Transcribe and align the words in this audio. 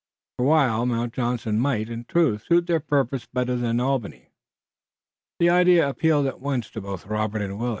For 0.39 0.45
a 0.45 0.47
while, 0.47 0.87
Mount 0.87 1.13
Johnson 1.13 1.59
might, 1.59 1.87
in 1.87 2.05
truth, 2.05 2.45
suit 2.47 2.65
their 2.65 2.79
purpose 2.79 3.27
better 3.27 3.55
than 3.55 3.79
Albany. 3.79 4.29
The 5.39 5.51
idea 5.51 5.87
appealed 5.87 6.25
at 6.25 6.41
once 6.41 6.71
to 6.71 6.81
both 6.81 7.05
Robert 7.05 7.43
and 7.43 7.59
Willet. 7.59 7.69